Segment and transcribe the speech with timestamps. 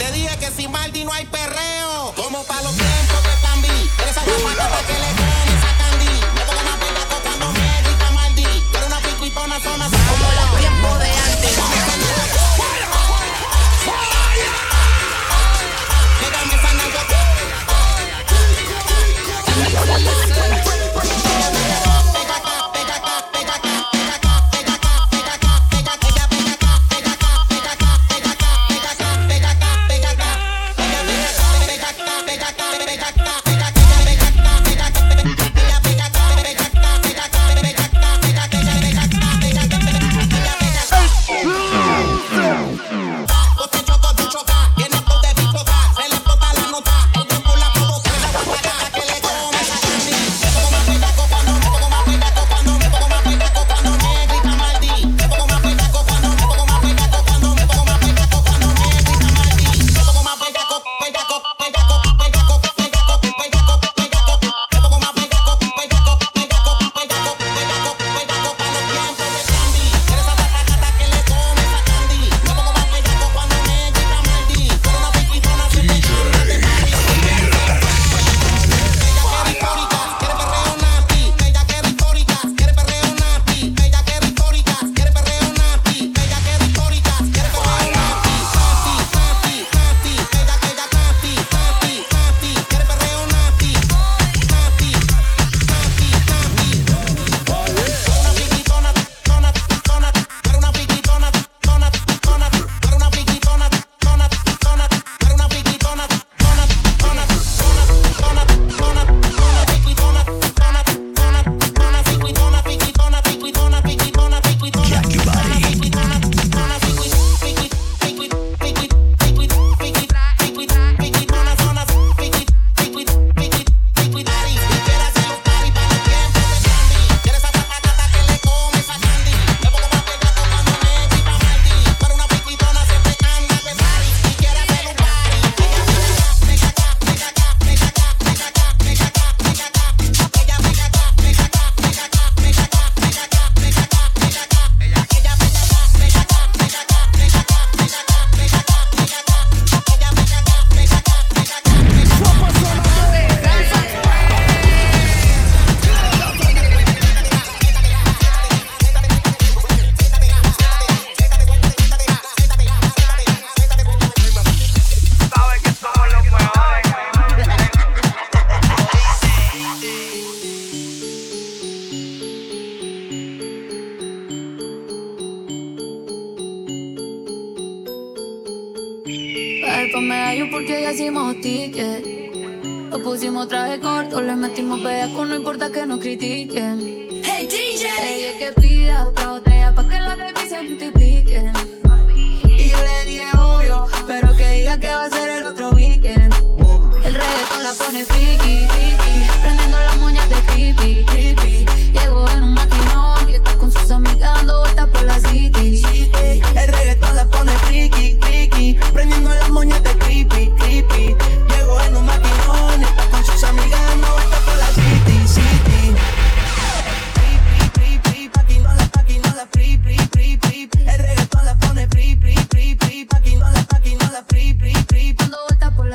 [0.00, 2.14] Te dije que sin Maldi no hay perreo.
[2.16, 3.68] Como para los tiempos de Tambi.
[3.68, 6.12] Eres esa guapata que le come esa Candy.
[6.36, 8.44] Me toca la pena tocando me Maldi.
[8.72, 9.90] Tú eres una pico y pa' una zona.
[9.90, 11.50] Como los tiempos de antes.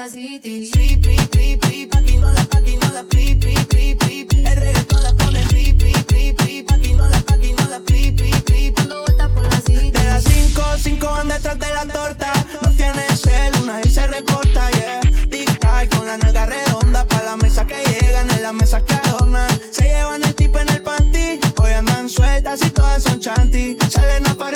[0.05, 0.11] El
[4.55, 8.11] reggaetón la pone pri, pri, pri, pri, pa' que la, pa' que no la, pri,
[9.33, 9.89] por la City.
[9.89, 12.31] De las cinco, cinco van detrás de la torta.
[12.61, 15.01] No tiene cel, una y se recorta, yeah.
[15.27, 19.49] Tic-tac con la nalga redonda pa' la mesa que llegan, en la mesa que adornan.
[19.71, 23.75] Se llevan el tipo en el panty, hoy andan sueltas y todas son chanty.
[23.89, 24.54] Salen a parir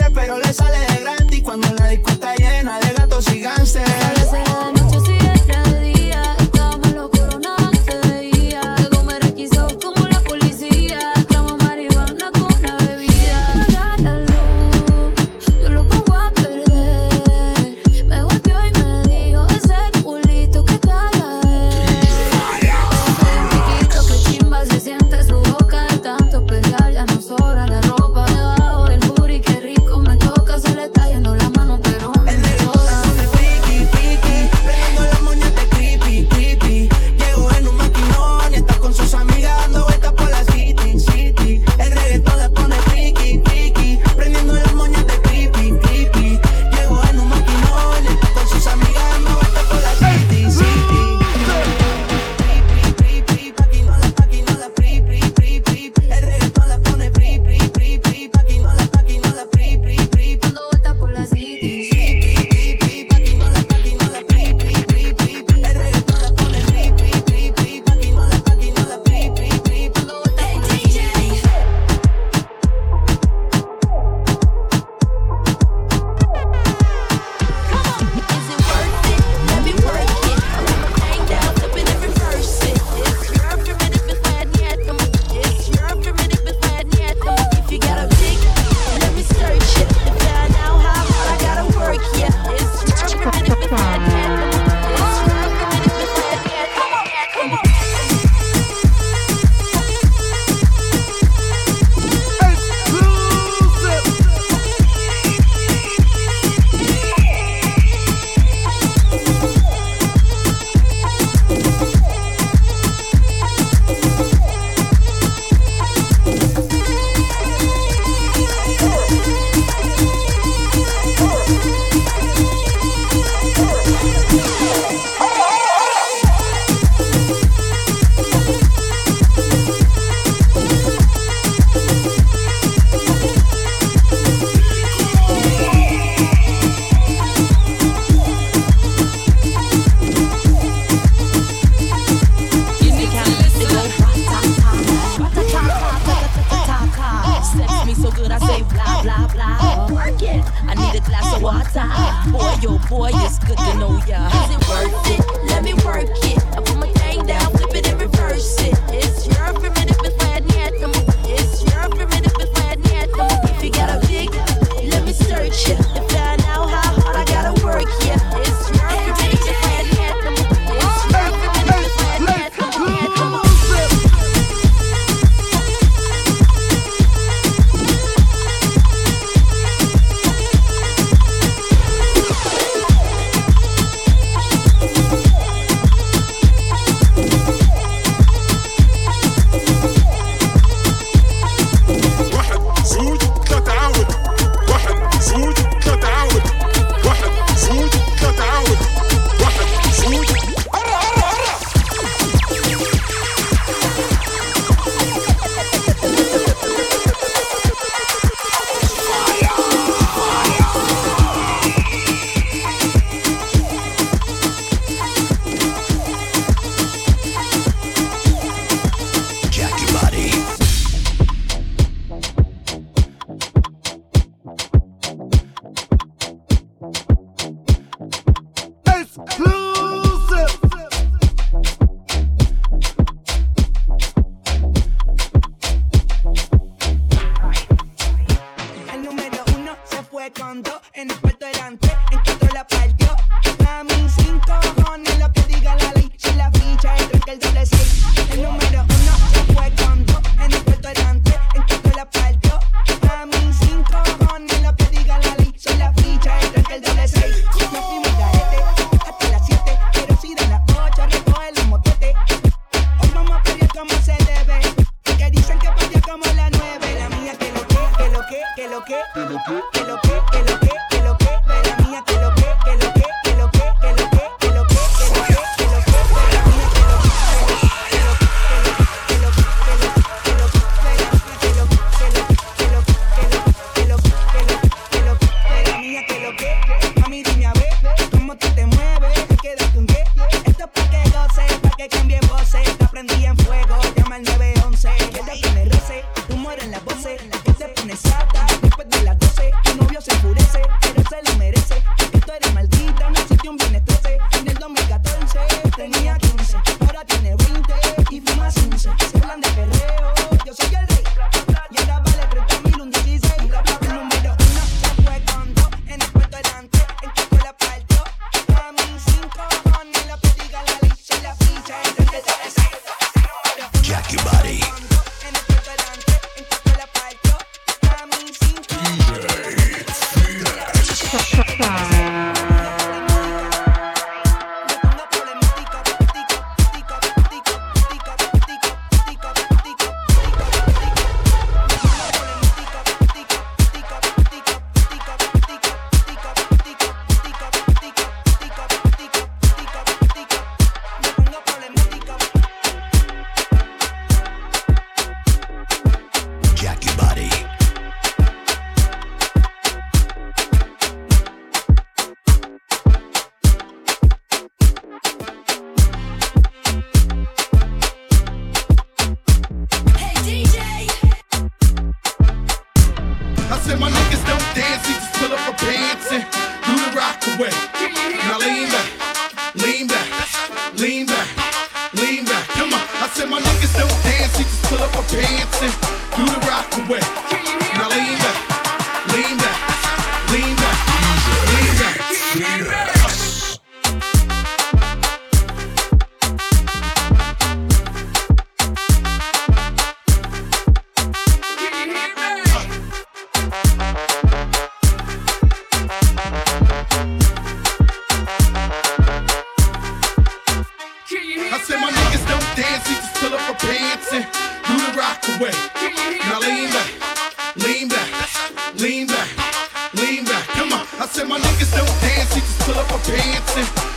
[423.03, 423.88] pants and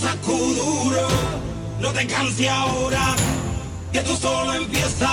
[0.00, 1.08] saco duro,
[1.80, 3.14] no te canses ahora,
[3.92, 5.10] que tú solo empieza,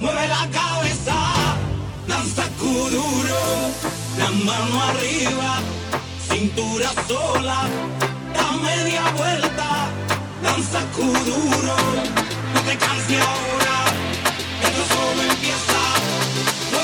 [0.00, 1.16] mueve la cabeza,
[2.08, 3.40] danza duro,
[4.18, 5.60] la mano arriba,
[6.28, 7.68] cintura sola,
[8.34, 9.88] da media vuelta,
[10.42, 11.76] danza duro,
[12.54, 13.76] no te canses ahora,
[14.60, 16.83] que tú solo empieza.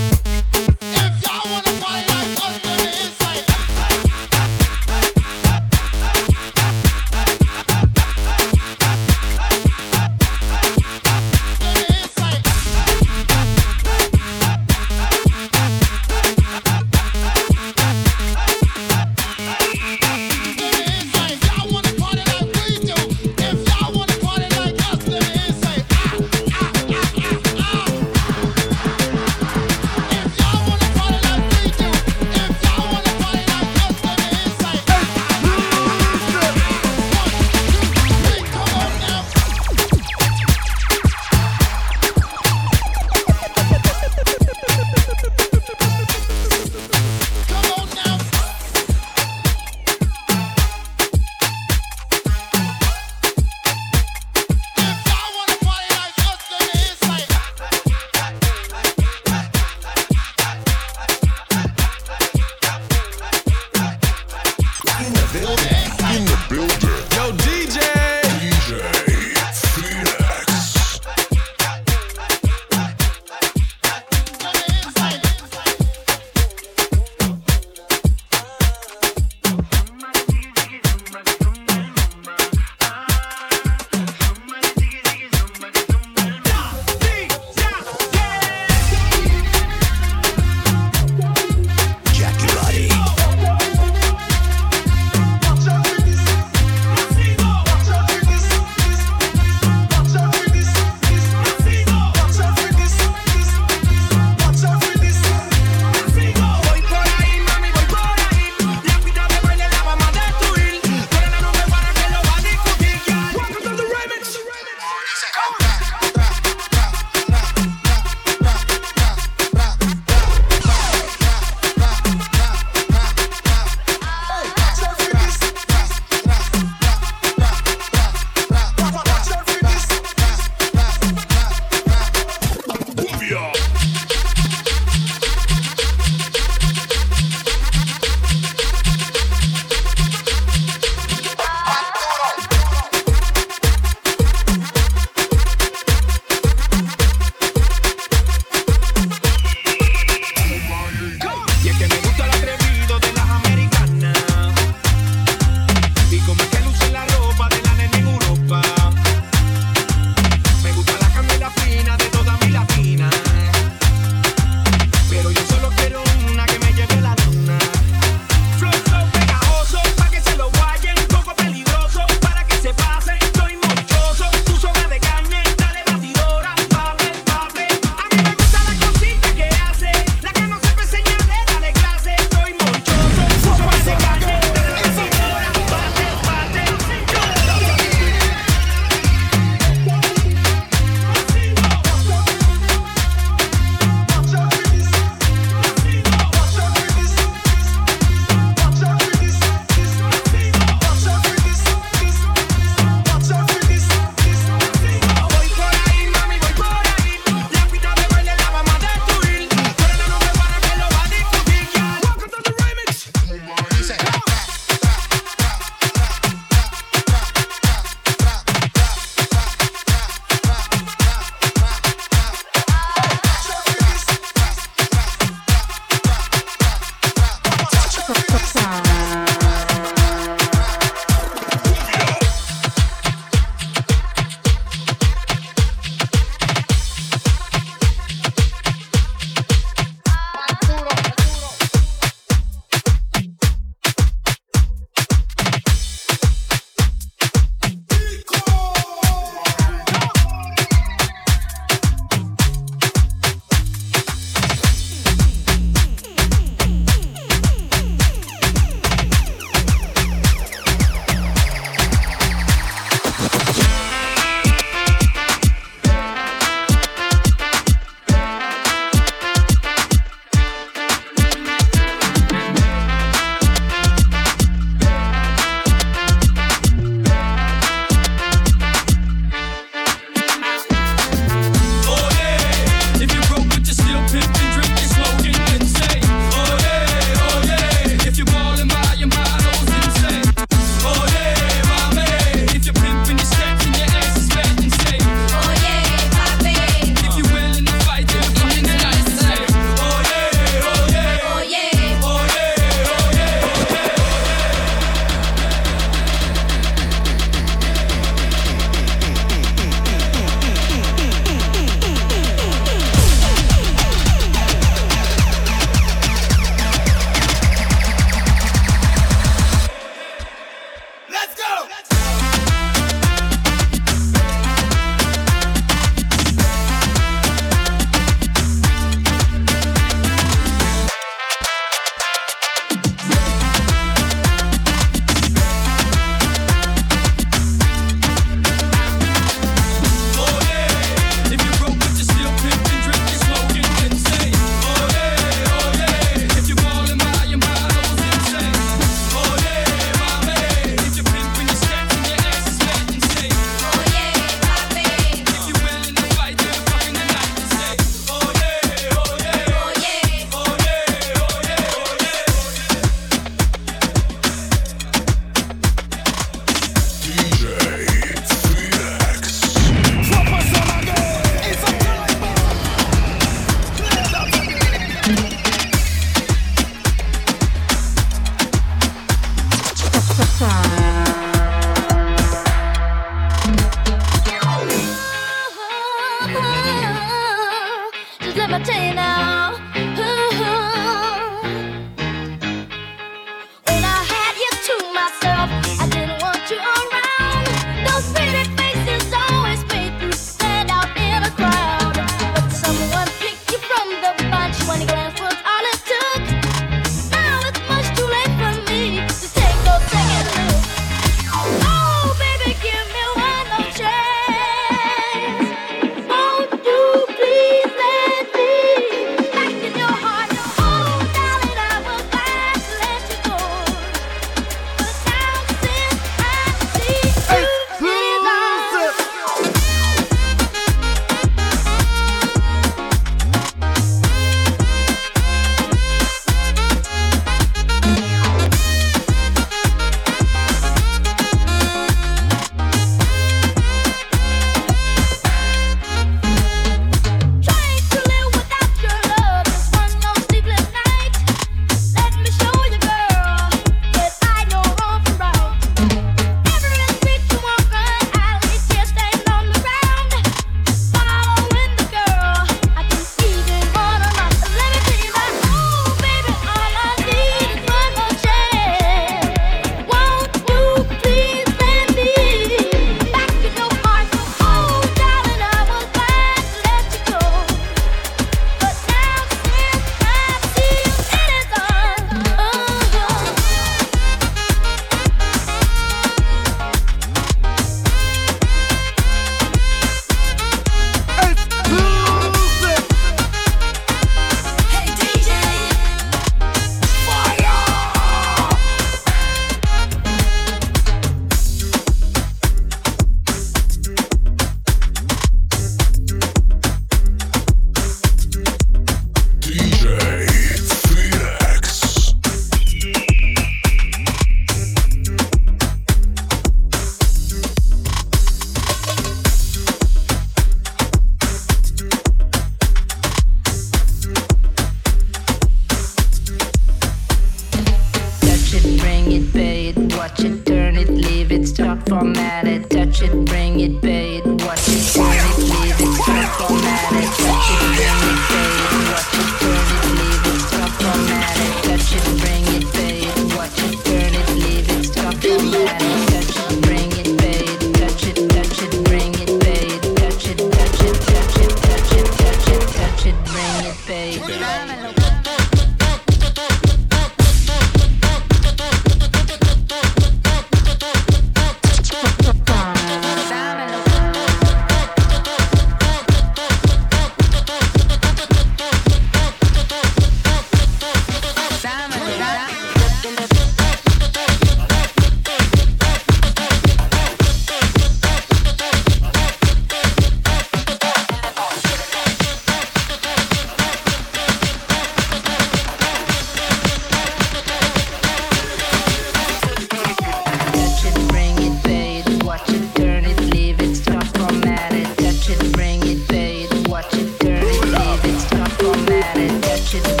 [599.03, 600.00] at it.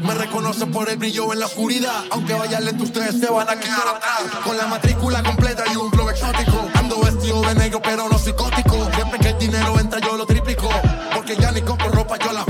[0.00, 2.04] Me reconocen por el brillo en la oscuridad.
[2.10, 4.22] Aunque vaya lento, ustedes se van a quedar atrás.
[4.44, 6.68] Con la matrícula completa y un flow exótico.
[6.74, 8.90] Ando vestido de negro, pero no psicótico.
[8.94, 10.68] Siempre que el dinero entra, yo lo triplico.
[11.14, 12.44] Porque ya ni compro ropa, yo la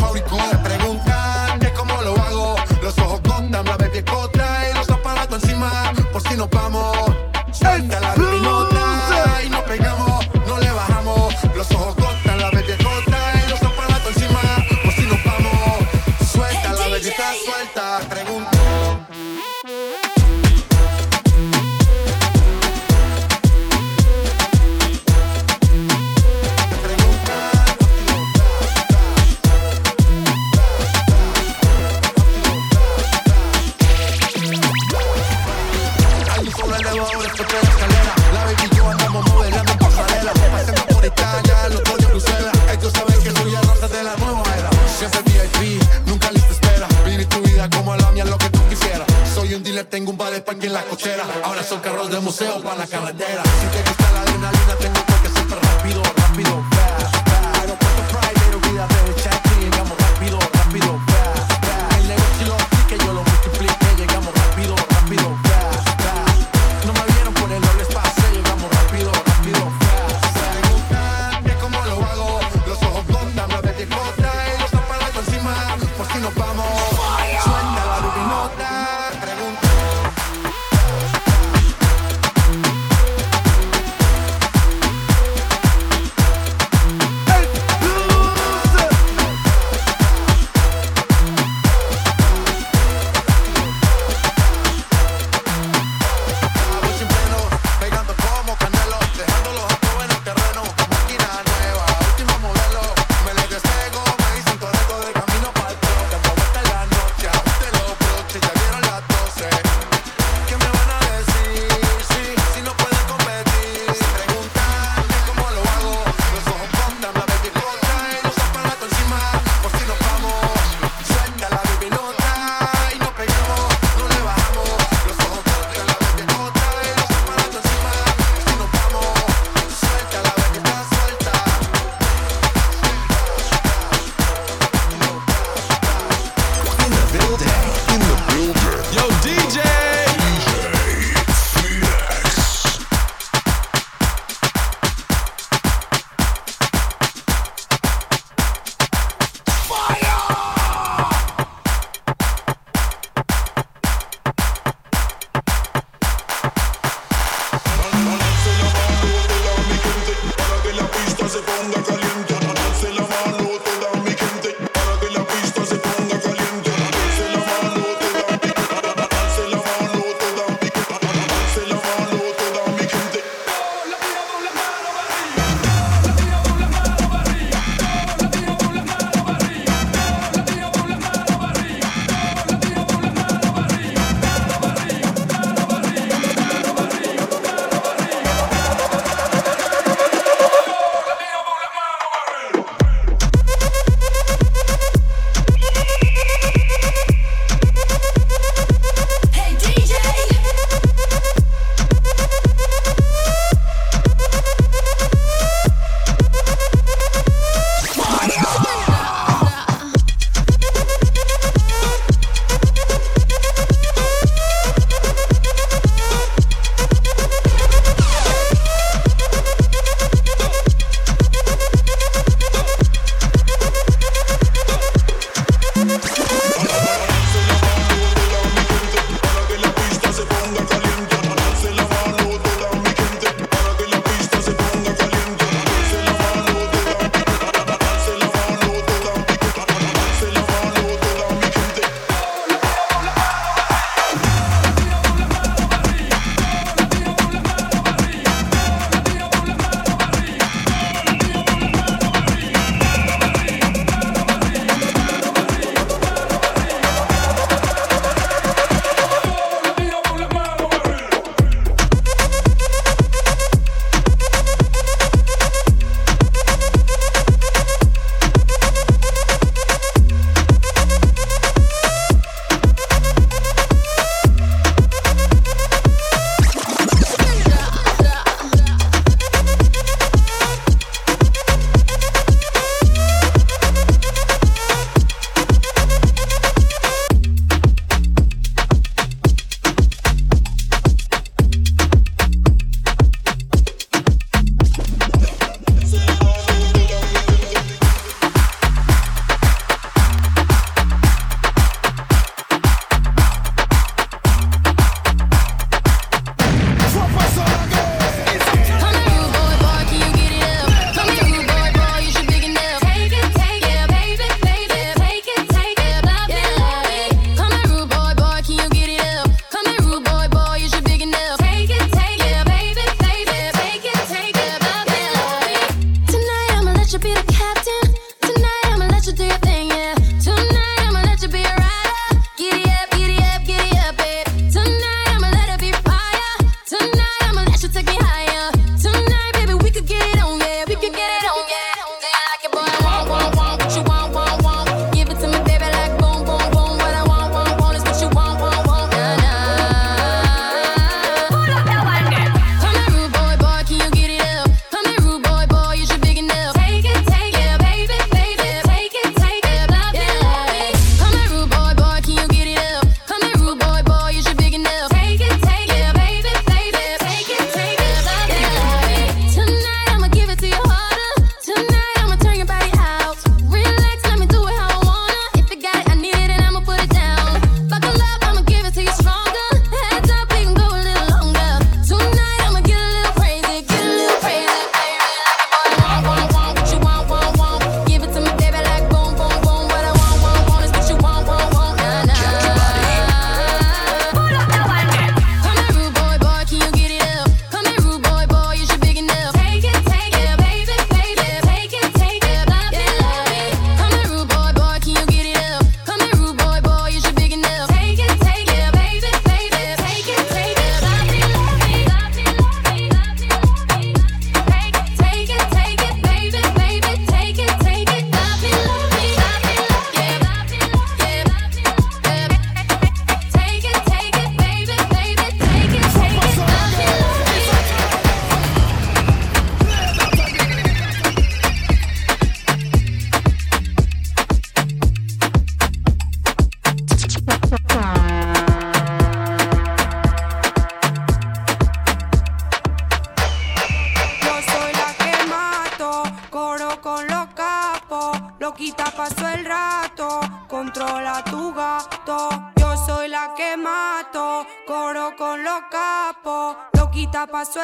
[457.55, 457.63] puso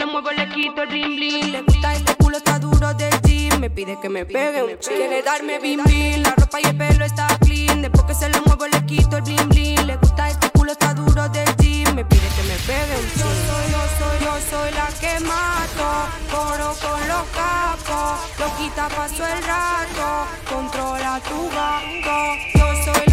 [0.00, 1.52] lo muevo, le quito el ring bling.
[1.52, 3.48] Le gusta este culo, está duro de ti.
[3.58, 4.76] Me pide que me pegue un.
[4.76, 5.80] Quiere darme bim.
[6.22, 7.82] La ropa y el pelo está clean.
[7.82, 9.86] Después que se lo muevo, le quito el bling bling.
[9.86, 11.84] Le gusta este culo, está duro de ti.
[11.94, 13.06] Me pide que me pegue un.
[13.20, 15.88] Yo soy, yo soy, yo soy la que mato.
[16.30, 18.20] Coro con los capos.
[18.38, 20.06] Lo quita, paso el rato.
[20.48, 22.16] Controla tu gato.
[22.54, 23.09] Yo soy